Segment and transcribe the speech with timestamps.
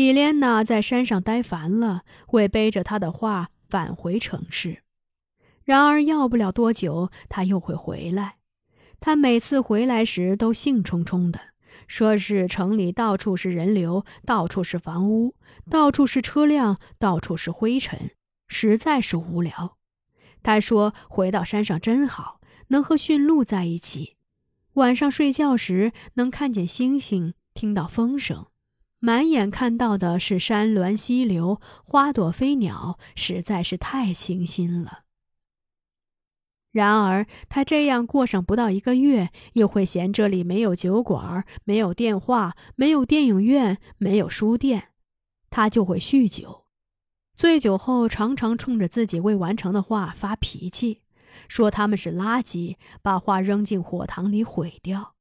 [0.00, 4.82] 伊莲娜在山上待烦了，会背着他的画返回城市。
[5.62, 8.36] 然而，要不了多久，他又会回来。
[8.98, 11.38] 他每次回来时都兴冲冲的，
[11.86, 15.34] 说是城里到处是人流，到处是房屋，
[15.68, 18.12] 到处是车辆，到处是灰尘，
[18.48, 19.76] 实在是无聊。
[20.42, 24.16] 他说：“回到山上真好，能和驯鹿在一起。
[24.74, 28.46] 晚上睡觉时能看见星星，听到风声。”
[29.00, 35.00] 满眼看到的是山峦溪流、花朵飞鸟，实在是太清新了。
[36.70, 44.90] 然而，他这样过上不到一个月，又会嫌这里没有酒馆、没有电话、没有电影院、没有书店，
[45.48, 46.66] 他就会酗酒。
[47.34, 51.00] 醉酒后，常常冲着自己未完成的画发脾气，
[51.48, 55.14] 说他们是垃圾，把画扔进火塘里毁掉。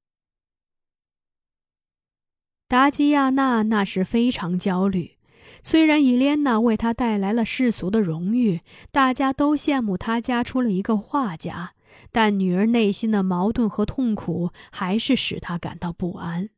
[2.69, 5.17] 达基亚娜那时非常焦虑，
[5.63, 8.61] 虽然伊莲娜为她带来了世俗的荣誉，
[8.91, 11.73] 大家都羡慕她家出了一个画家，
[12.11, 16.51] 但女儿内心的矛盾和痛苦还是使她感到不安。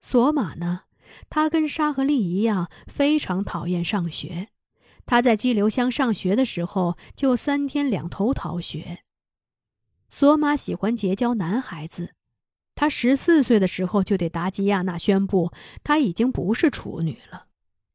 [0.00, 0.82] 索玛呢？
[1.28, 4.50] 他跟沙和利一样，非常讨厌上学。
[5.06, 9.00] 他在激流乡上学的时候，就三天两头逃学。
[10.08, 12.14] 索玛喜欢结交男孩子。
[12.80, 15.52] 他十四岁的时候就对达吉亚娜宣布，
[15.84, 17.44] 他已经不是处女了，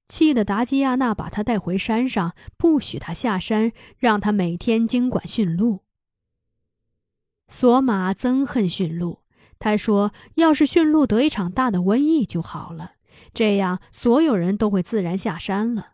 [0.07, 5.79] 气得达吉亚娜把他带回山上，不许他下山，让他每天经管驯鹿。
[7.47, 9.23] 索马憎恨驯鹿，
[9.57, 12.91] 他说：“要是驯鹿得一场大的瘟疫就好了，
[13.33, 15.93] 这样所有人都会自然下山了。”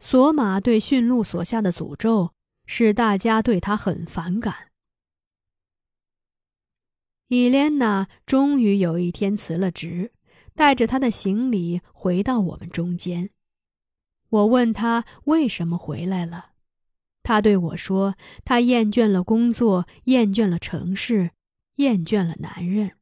[0.00, 2.32] 索马对驯鹿所下的诅咒，
[2.66, 4.69] 使大家对他很反感。
[7.30, 10.10] 伊莲娜终于有一天辞了职，
[10.56, 13.30] 带着她的行李回到我们中间。
[14.30, 16.54] 我问她为什么回来了，
[17.22, 21.30] 她对我说：“她厌倦了工作，厌倦了城市，
[21.76, 22.96] 厌倦了男人。”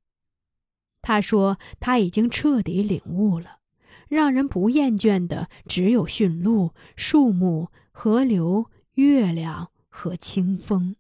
[1.00, 3.60] 她说：“她已经彻底领悟了，
[4.08, 8.66] 让人不厌倦的只有驯鹿、树木、河流、
[8.96, 10.96] 月亮和清风。”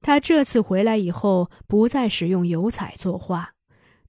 [0.00, 3.54] 他这次回来以后，不再使用油彩作画，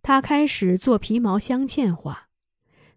[0.01, 2.27] 他开始做皮毛镶嵌画。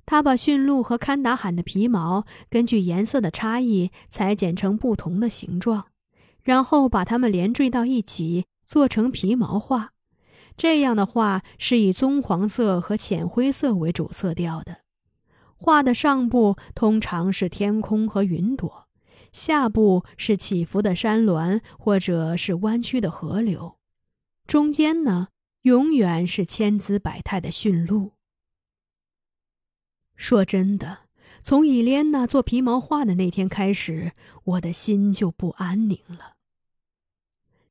[0.05, 5.87] 他把驯鹿和堪达罕的皮毛根据颜色的差异裁剪成不同的形状，
[6.43, 9.93] 然后把它们连缀到一起做成皮毛画。
[10.57, 14.79] 这样的画是以棕黄色和浅灰色为主色调的。
[15.57, 18.89] 画的上部通常是天空和云朵。
[19.33, 23.79] 下部是起伏的山峦，或者是弯曲的河流；
[24.47, 25.29] 中间呢，
[25.63, 28.13] 永远是千姿百态的驯鹿。
[30.15, 30.99] 说真的，
[31.43, 34.13] 从伊莲娜做皮毛画的那天开始，
[34.45, 36.37] 我的心就不安宁了，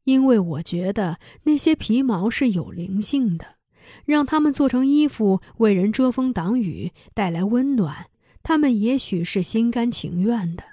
[0.04, 3.58] 因为我觉得那些皮毛是有灵性的，
[4.04, 8.10] 让它们做成衣服，为人遮风挡雨，带来温暖，
[8.42, 10.64] 他们也许是心甘情愿的。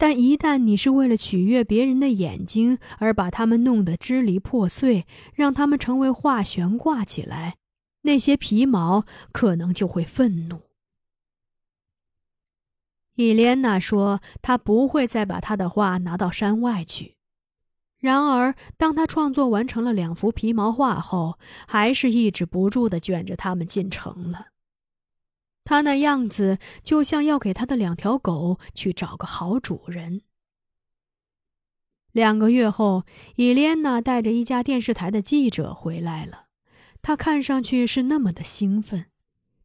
[0.00, 7.58] 但一旦你是为了取悦别人的眼睛而把它们弄得支离破碎，让它们成为画悬挂起来，
[8.00, 10.62] 那些皮毛可能就会愤怒。
[13.16, 17.16] 伊莲娜说：“她不会再把她的画拿到山外去。”
[18.00, 21.38] 然而，当她创作完成了两幅皮毛画后，
[21.68, 24.46] 还是抑制不住的卷着它们进城了。
[25.70, 30.22] 他那样子就像要给他的两条狗去找个好主人。
[32.10, 33.04] 两个月后，
[33.36, 36.46] 伊莲娜带着一家电视台的记者回来了，
[37.00, 39.06] 她看上去是那么的兴奋。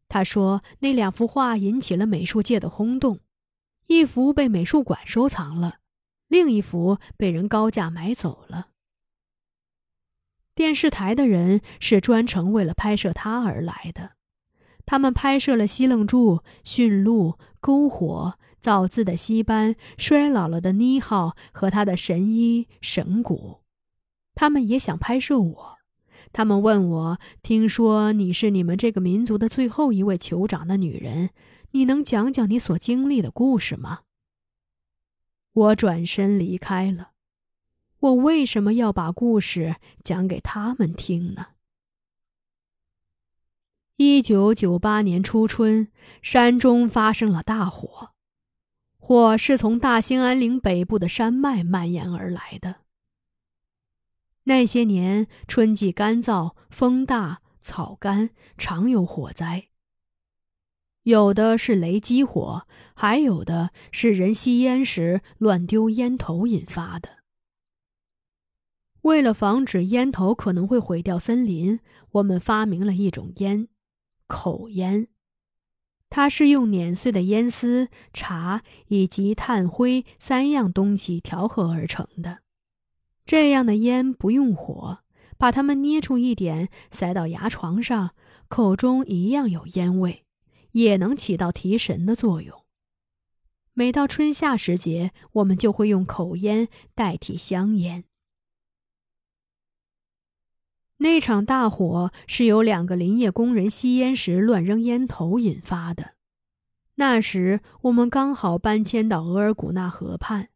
[0.07, 3.21] 她说：“那两幅画引起了美术界的轰动，
[3.87, 5.79] 一幅被美术馆收藏了，
[6.27, 8.67] 另一幅被人高价买走了。
[10.53, 14.11] 电视台的人是专程为了拍摄它而来的。”
[14.85, 23.61] 他们拍摄了西楞柱、驯鹿、篝火、造字的西班、衰老了的妮号和他的神医神谷。
[24.35, 25.77] 他们也想拍摄我。
[26.33, 31.29] 他们问我：“听说你是你们这个民族的最后一位酋长的女人，
[31.71, 34.01] 你能讲讲你所经历的故事吗？”
[35.53, 37.11] 我转身离开了。
[37.99, 41.54] 我为什么要把故事讲给他们听呢？
[43.97, 45.89] 一九九八年初春，
[46.21, 48.09] 山中发生了大火，
[48.97, 52.81] 火是从大兴安岭北部的山脉蔓延而来的。
[54.43, 59.69] 那些年春季干燥，风大，草干，常有火灾。
[61.03, 67.19] 有的是雷击火，还有的是人吸烟时乱丢烟头引发的。
[69.03, 71.79] 为了防止烟头可能会毁掉森林，
[72.11, 73.69] 我们发明了一种烟——
[74.27, 75.07] 口烟。
[76.09, 82.39] 它是用碾碎的烟丝、茶以及炭灰三样东西调和而成的。
[83.25, 84.99] 这样的烟不用火，
[85.37, 88.11] 把它们捏出一点，塞到牙床上，
[88.47, 90.23] 口中一样有烟味，
[90.71, 92.61] 也能起到提神的作用。
[93.73, 98.05] 每到春夏时节，我们就会用口烟代替香烟。
[100.97, 106.13] 那场大火是由两个林业工人吸烟时乱扔烟头引发的。
[106.95, 110.47] 那时我们刚好搬迁到额尔古纳河畔，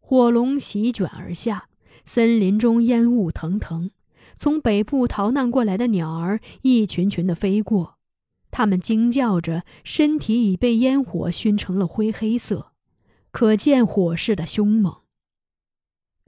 [0.00, 1.68] 火龙席卷而下，
[2.06, 3.90] 森林中烟雾腾腾。
[4.38, 7.98] 从北部逃难过来的鸟儿一群群的飞过，
[8.50, 12.72] 它们惊叫着，身体已被烟火熏成了灰黑色，
[13.30, 15.01] 可见火势的凶猛。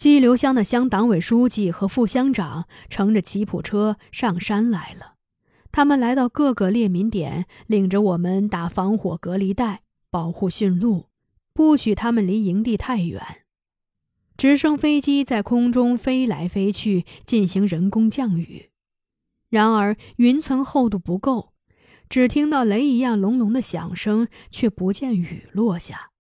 [0.05, 5.15] 激流乡的乡党委书记和副乡长乘着吉普车上山来了，
[5.73, 9.81] 他们来到各个猎民点，领着我们打防火隔离带，
[10.11, 11.07] 保护驯鹿，
[11.55, 13.23] 不许他们离营地太远。
[14.37, 18.69] 直升飞机在空中飞来飞去，进行人工降雨。
[19.49, 21.55] 然而云层厚度不够，
[22.11, 26.11] 只听到雷一样隆隆的响声，却不见雨落下。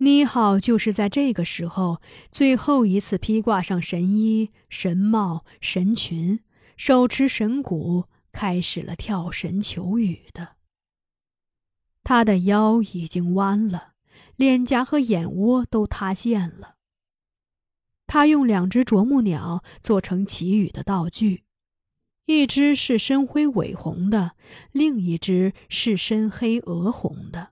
[0.00, 2.00] 妮好就是在这个时候
[2.30, 6.40] 最后一次披挂上神衣、神帽、神裙，
[6.76, 10.56] 手持神鼓，开始了跳神求雨的。
[12.04, 13.94] 他的腰已经弯了，
[14.36, 16.76] 脸颊和眼窝都塌陷了。
[18.06, 21.42] 他用两只啄木鸟做成祈雨的道具，
[22.26, 24.36] 一只是深灰尾红的，
[24.70, 27.50] 另一只是深黑鹅红的。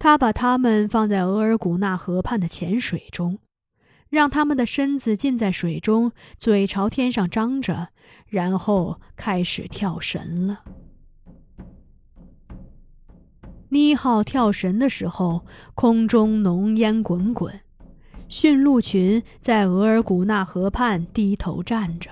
[0.00, 3.38] 他把它们放在额尔古纳河畔的浅水中，
[4.08, 7.88] 让它们的身子浸在水中，嘴朝天上张着，
[8.26, 10.64] 然后开始跳绳了。
[13.68, 15.44] 妮浩跳绳的时候，
[15.74, 17.60] 空中浓烟滚滚，
[18.26, 22.10] 驯鹿群在额尔古纳河畔低头站着，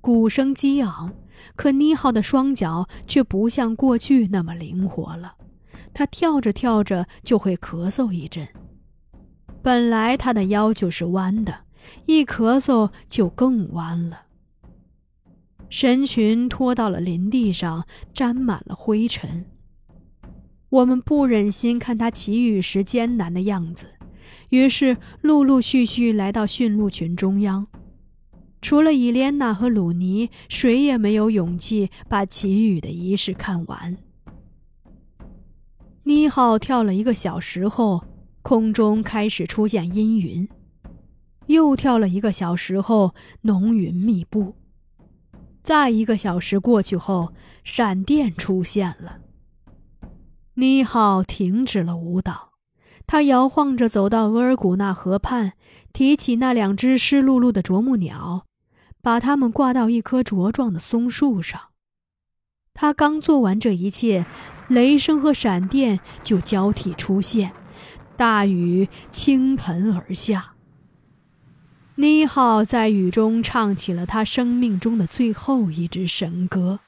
[0.00, 1.12] 鼓声激昂，
[1.54, 5.34] 可妮浩的双脚却不像过去那么灵活了。
[5.92, 8.46] 他跳着跳着就会咳嗽一阵。
[9.62, 11.64] 本来他的腰就是弯的，
[12.06, 14.22] 一咳嗽就更弯了。
[15.68, 19.46] 神群拖到了林地上，沾满了灰尘。
[20.68, 23.86] 我们不忍心看他祈雨时艰难的样子，
[24.48, 27.66] 于是陆陆续续来到驯鹿群中央。
[28.62, 33.96] 除了伊莲娜和鲁尼，谁也没有勇气把祈雨的仪式看完。
[36.04, 38.04] 妮浩跳了一个小时后，
[38.42, 40.48] 空中开始出现阴云；
[41.46, 44.54] 又跳了一个小时后，浓云密布；
[45.62, 49.18] 再一个小时过去后，闪电出现了。
[50.54, 52.52] 妮浩停止了舞蹈，
[53.06, 55.52] 他摇晃着走到额尔古纳河畔，
[55.92, 58.46] 提起那两只湿漉漉的啄木鸟，
[59.02, 61.60] 把它们挂到一棵茁壮的松树上。
[62.74, 64.26] 他刚做完这一切。
[64.68, 67.50] 雷声和闪电就交替出现，
[68.16, 70.52] 大雨倾盆而下。
[71.96, 76.78] 妮浩在雨中唱起了他生命中的最后一支神歌。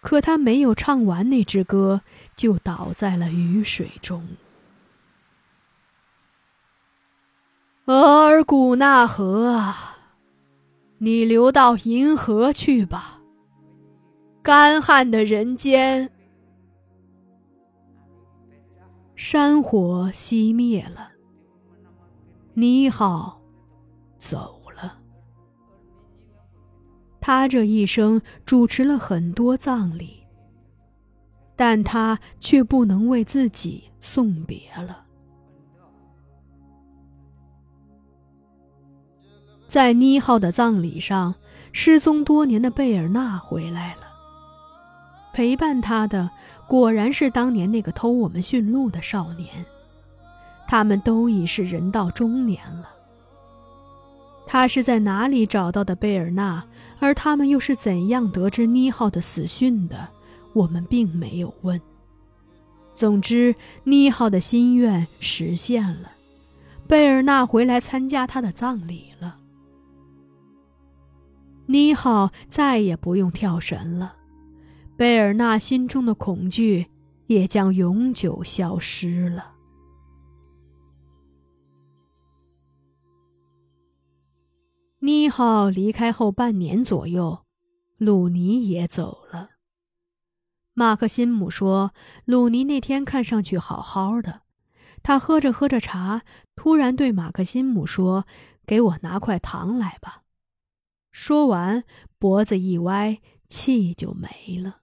[0.00, 2.00] 可他没有唱完那支歌，
[2.34, 4.26] 就倒在了雨水中。
[7.84, 9.98] 额尔古纳河啊，
[10.98, 13.17] 你流到银河去吧。
[14.48, 16.10] 干旱的人间。
[19.14, 21.10] 山火熄灭了，
[22.54, 23.42] 尼浩
[24.16, 25.00] 走了。
[27.20, 30.26] 他这一生主持了很多葬礼，
[31.54, 35.04] 但他却不能为自己送别了。
[39.66, 41.34] 在尼浩的葬礼上，
[41.70, 44.07] 失踪多年的贝尔纳回来了。
[45.38, 46.28] 陪伴他的
[46.66, 49.64] 果然是当年那个偷我们驯鹿的少年，
[50.66, 52.88] 他们都已是人到中年了。
[54.48, 56.64] 他是在哪里找到的贝尔纳？
[56.98, 60.08] 而他们又是怎样得知妮浩的死讯的？
[60.54, 61.80] 我们并没有问。
[62.92, 63.54] 总之，
[63.84, 66.10] 妮浩的心愿实现了，
[66.88, 69.36] 贝尔纳回来参加他的葬礼了。
[71.66, 74.16] 妮浩再也不用跳绳了，
[74.98, 76.90] 贝尔纳心中的恐惧
[77.28, 79.54] 也将永久消失了。
[84.98, 87.44] 妮浩离开后半年左右，
[87.96, 89.50] 鲁尼也走了。
[90.74, 91.94] 马克辛姆说
[92.26, 94.42] ：“鲁尼那天看上去好好的。”
[95.04, 96.22] 他喝着喝着茶，
[96.56, 98.26] 突然对马克辛姆说
[98.66, 100.24] ：“给我拿块糖来吧。”
[101.12, 101.84] 说完，
[102.18, 104.80] 脖子一歪，气就没了。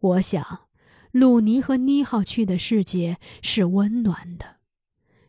[0.00, 0.68] 我想，
[1.10, 4.58] 鲁尼和妮浩去的世界是温暖的，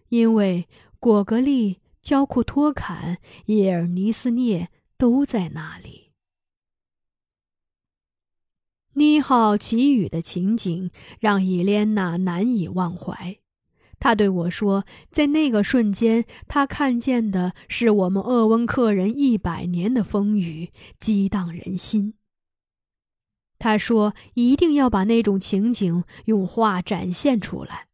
[0.09, 0.67] 因为
[0.99, 6.11] 果格利、焦库托坎、叶尔尼斯涅都在那里。
[8.93, 13.39] 妮浩给予的情景让伊莲娜难以忘怀。
[13.97, 22.13] 他对我说：“在那个瞬间，他看见的是我们鄂温克人一百年的风雨，激荡人心。”
[23.59, 27.87] 他说：“一定要把那种情景用画展现出来。”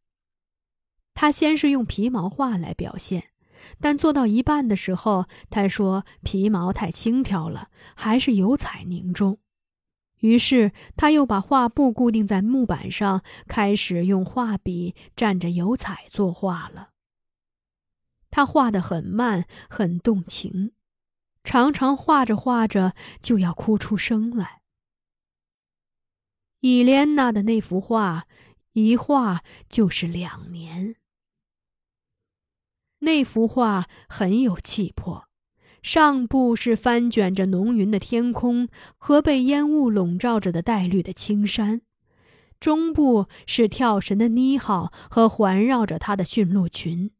[1.16, 3.32] 他先是用皮毛画来表现，
[3.82, 9.40] 但做到一半的时候，他说：“皮毛太轻佻了，还是油彩凝重。”
[10.22, 16.90] 于是他又把画布固定在木板上，开始用画笔蘸着油彩作画了。
[18.30, 20.74] 他画得很慢，很动情，
[21.44, 24.62] 常常画着画着就要哭出声来。
[26.68, 28.26] 伊莲娜的那幅画，
[28.74, 30.96] 一画就是两年。
[33.02, 35.28] 那幅画很有气魄。
[35.84, 38.68] 上部是翻卷着浓云的天空
[38.98, 41.84] 和被烟雾笼罩着的黛绿的青山，
[42.60, 47.12] 中部是跳神的妮浩和环绕着他的驯鹿群。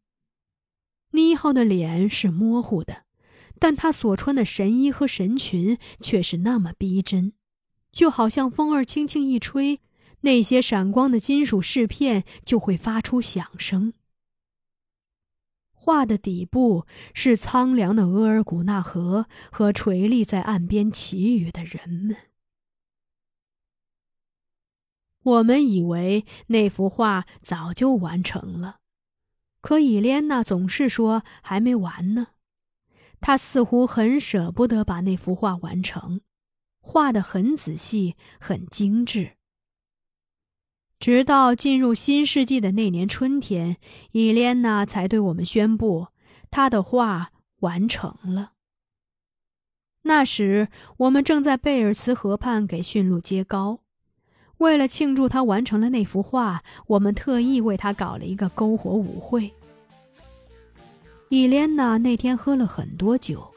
[1.12, 3.04] 妮浩的脸是模糊的，
[3.60, 7.34] 但他所穿的神衣和神裙却是那么逼真，
[7.96, 9.80] 就好像风儿轻轻一吹，
[10.22, 13.94] 那些闪光的金属饰片就会发出响声。
[15.72, 22.18] 画的底部是苍凉的额尔古纳河和垂立在岸边祈雨的人们。
[25.22, 28.80] 我们以为那幅画早就完成了，
[29.62, 32.28] 可伊莲娜总是说还没完呢。
[33.22, 36.22] 她似乎很舍不得把那幅画完成，
[36.88, 39.32] 画的很仔细，很精致。
[41.00, 43.78] 直到进入新世纪的那年春天，
[44.12, 46.08] 伊莲娜才对我们宣布，
[46.52, 48.52] 她的画完成了。
[50.04, 53.80] 那时我们正在贝尔茨河畔给驯鹿接膏，
[54.58, 59.52] 为了庆祝她完成了那幅画，我们特意为她搞了一个篝火舞会。
[61.30, 63.55] 伊莲娜那天喝了很多酒。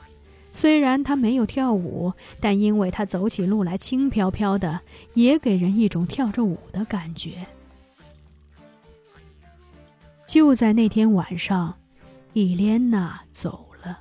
[0.51, 4.81] 虽然他没有跳舞，但因为他走起路来轻飘飘的，
[5.15, 7.47] 也给人一种跳着舞的感觉。
[10.27, 11.75] 就在那天晚上，
[12.33, 14.01] 伊莲娜走了。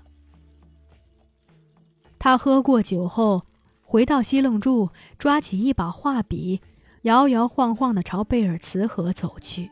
[2.19, 3.43] 他喝过酒后，
[3.83, 6.59] 回到西楞柱，抓起一把画笔，
[7.03, 9.69] 摇摇晃晃地朝贝尔茨河走去。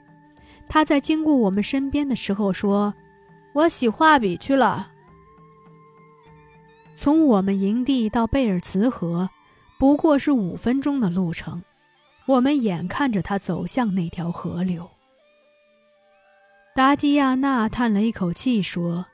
[0.70, 2.94] 他在经过我们身边的时候说
[3.53, 4.94] ：“我洗画笔去了。”
[6.96, 9.30] 从我们营地到贝尔茨河，
[9.78, 11.62] 不过是五分钟的路程。
[12.25, 14.90] 我们眼看着他走向那条河流。
[16.74, 19.06] 达基亚娜叹了一口气说：“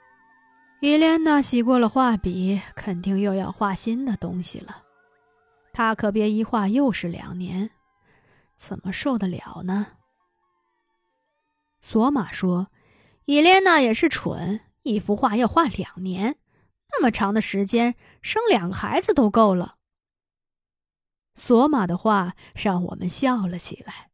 [0.79, 4.83] 伊莲娜洗过了画笔，肯定又要画新的东西了。
[5.73, 7.71] 她可别一画又是两年，
[8.55, 9.87] 怎么受得了呢？”
[11.81, 12.67] 索玛说
[13.25, 16.37] ：“伊莲娜也是蠢，一幅画要画两年。”
[16.91, 19.77] 那么长的时间，生两个孩子都够了。
[21.33, 24.11] 索玛的话让我们笑了起来。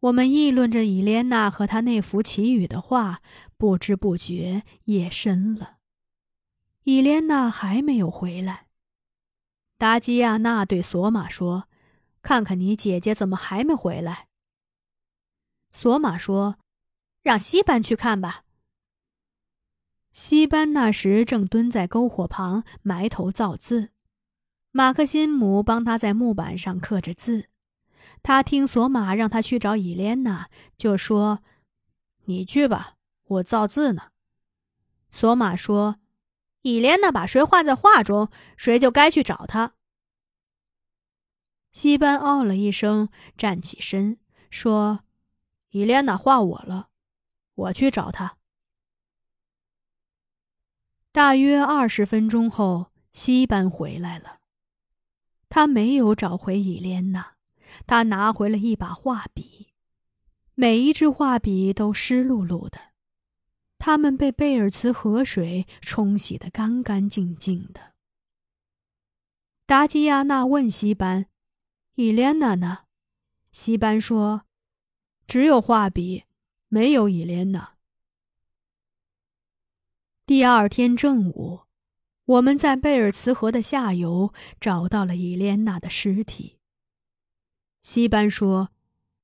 [0.00, 3.22] 我们议论着伊莲娜和她那幅祈雨的画，
[3.56, 5.78] 不知不觉夜深了。
[6.84, 8.66] 伊莲娜还没有回来。
[9.78, 11.68] 达基亚娜对索玛说
[12.22, 14.28] ：“看看你姐姐怎么还没回来。”
[15.72, 16.58] 索玛说
[17.22, 18.43] ：“让西班去看吧。”
[20.14, 23.90] 西班那时正蹲在篝火旁埋头造字，
[24.70, 27.48] 马克辛姆帮他在木板上刻着字。
[28.22, 31.42] 他听索马让他去找伊莲娜，就说
[32.26, 32.94] ：“你去吧，
[33.24, 34.12] 我造字呢。”
[35.10, 35.96] 索马说
[36.62, 39.74] ：“伊莲娜把谁画在画中，谁就该去找她。”
[41.74, 45.00] 西班哦了一声，站起身说
[45.70, 46.90] ：“伊莲娜画我了，
[47.56, 48.36] 我去找她。”
[51.14, 54.40] 大约二十分钟后，西班回来了。
[55.48, 57.36] 他没有找回伊莲娜，
[57.86, 59.68] 他拿回了一把画笔，
[60.56, 62.80] 每一支画笔都湿漉漉的，
[63.78, 67.92] 它们被贝尔茨河水冲洗得干干净净的。
[69.66, 71.26] 达吉亚娜问西班
[71.94, 72.86] ：“伊莲娜呢？”
[73.54, 74.46] 西班说
[75.28, 76.24] ：“只有画笔，
[76.66, 77.73] 没有伊莲娜。”
[80.26, 81.64] 第二天正午，
[82.24, 86.56] 我们在贝尔茨河的下游找到了伊莲娜的尸体。
[87.82, 88.70] 西班说：“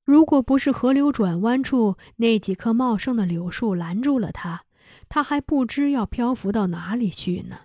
[0.05, 4.65] 如果不是河流转弯处那几棵茂盛的柳树拦住了他，
[5.09, 7.61] 他还不知要漂浮到哪里去呢。”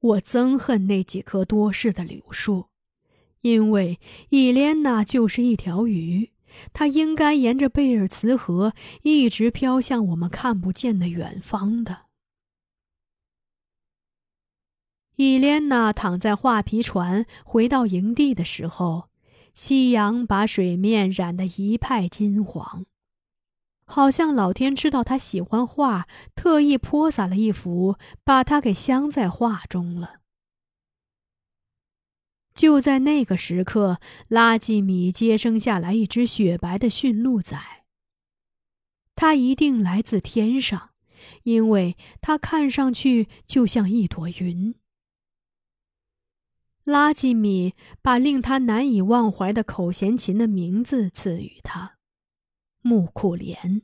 [0.00, 2.68] 我憎恨那几棵多事的柳树，
[3.42, 4.00] 因为
[4.30, 6.30] 伊莲娜就是一条鱼，
[6.72, 12.06] 它应该沿着贝尔茨河一直飘向我们看不见的远方的。
[15.16, 19.10] 伊莲娜躺在画皮船回到营地的时候，
[19.52, 22.86] 夕阳把水面染得一派金黄。
[23.84, 30.19] 好像老天知道他喜欢画，特意泼洒了一幅，把她给镶在画中了。
[32.54, 37.84] 就在那个时刻，拉吉米接生下来一只雪白的驯鹿崽。
[39.14, 40.90] 它一定来自天上，
[41.44, 44.74] 因为它看上去就像一朵云。
[46.84, 51.98] 拉吉米把令他难以忘怀的口弦琴的名字赐予他。
[52.80, 53.82] 木库莲。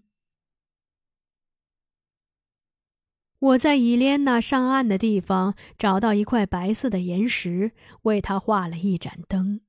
[3.47, 7.71] 我在伊莲娜上岸的地方找到一块白色的岩石，
[8.03, 9.61] 为她画了一盏灯。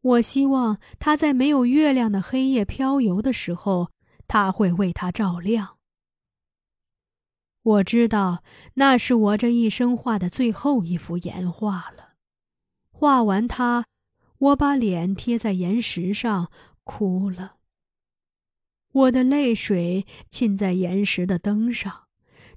[0.00, 3.90] 我希望她在没有月亮的黑夜漂游的时候，
[4.26, 5.76] 它会为她照亮。
[7.62, 8.42] 我知道
[8.74, 12.14] 那是我这一生画的最后一幅岩画了。
[12.90, 13.84] 画完它，
[14.38, 16.50] 我把脸贴在岩石上，
[16.82, 17.58] 哭了。
[18.92, 22.08] 我的泪水浸在岩石的灯上，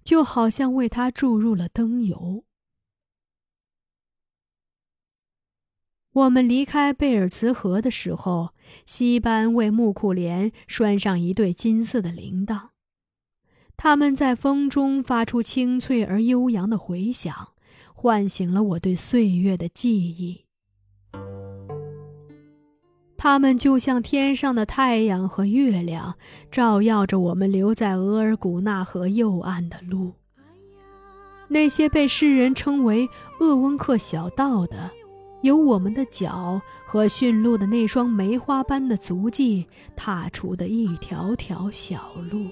[0.04, 2.44] 就好像为它注入了灯油。
[6.13, 8.54] 我们离开贝尔茨河的时候，
[8.86, 12.70] 西班为木库莲拴上一对金色的铃铛，
[13.76, 17.54] 它们在风中发出清脆而悠扬的回响，
[17.96, 20.42] 唤醒了我对岁月的记忆。
[23.23, 26.15] 它们就像天上的太阳和月亮，
[26.51, 30.12] 照耀着我们留在额尔古纳河右岸的路。
[31.47, 33.07] 那些被世人称为
[33.39, 34.91] 鄂温克小道的，
[35.41, 42.47] 有我们的脚和驯鹿的那双梅花般的足迹踏出的一条条小路。